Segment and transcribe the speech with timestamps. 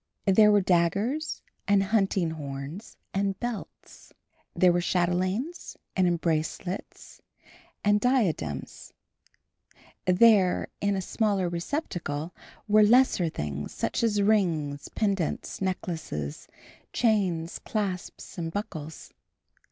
[0.25, 4.11] There were daggers and hunting horns and belts.
[4.55, 7.21] There were chatelaines and embracelets
[7.83, 8.93] and diadems.
[10.07, 12.33] Then in a smaller receptacle
[12.67, 16.47] were lesser things, such as rings, pendants, necklaces,
[16.91, 19.13] chains, clasps and buckles.